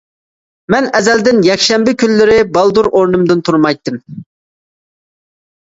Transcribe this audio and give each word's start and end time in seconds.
مەن 0.75 0.87
ئەزەلدىن 0.99 1.43
يەكشەنبە 1.47 1.93
كۈنلىرى 2.05 2.39
بالدۇر 2.57 2.91
ئورنۇمدىن 2.93 3.47
تۇرمايتتىم. 3.49 4.05